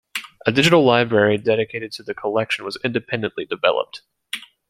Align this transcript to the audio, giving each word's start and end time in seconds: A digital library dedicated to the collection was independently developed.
A 0.47 0.51
digital 0.51 0.83
library 0.83 1.37
dedicated 1.37 1.91
to 1.91 2.01
the 2.01 2.15
collection 2.15 2.65
was 2.65 2.75
independently 2.83 3.45
developed. 3.45 4.01